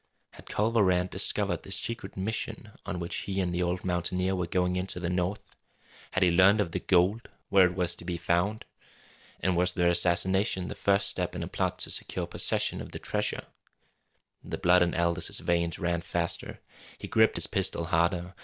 Had 0.31 0.47
Culver 0.49 0.83
Rann 0.83 1.05
discovered 1.05 1.61
the 1.61 1.71
secret 1.71 2.17
mission 2.17 2.71
on 2.87 2.97
which 2.97 3.17
he 3.17 3.39
and 3.39 3.53
the 3.53 3.61
old 3.61 3.85
mountaineer 3.85 4.35
were 4.35 4.47
going 4.47 4.75
into 4.75 4.99
the 4.99 5.11
North? 5.11 5.55
Had 6.13 6.23
he 6.23 6.31
learned 6.31 6.59
of 6.59 6.71
the 6.71 6.79
gold 6.79 7.29
where 7.49 7.67
it 7.67 7.75
was 7.75 7.93
to 7.93 8.03
be 8.03 8.17
found? 8.17 8.65
And 9.41 9.55
was 9.55 9.73
their 9.73 9.89
assassination 9.89 10.69
the 10.69 10.73
first 10.73 11.07
step 11.07 11.35
in 11.35 11.43
a 11.43 11.47
plot 11.47 11.77
to 11.81 11.91
secure 11.91 12.25
possession 12.25 12.81
of 12.81 12.93
the 12.93 12.97
treasure? 12.97 13.45
The 14.43 14.57
blood 14.57 14.81
in 14.81 14.95
Aldous' 14.95 15.37
veins 15.39 15.77
ran 15.77 16.01
faster. 16.01 16.61
He 16.97 17.07
gripped 17.07 17.35
his 17.37 17.45
pistol 17.45 17.85
harder. 17.85 18.33